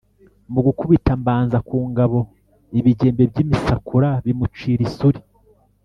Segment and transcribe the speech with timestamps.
[0.53, 2.19] mu gukubita mbanza ku ngabo
[2.79, 5.19] ibigembe by’imisakura bimucira isuli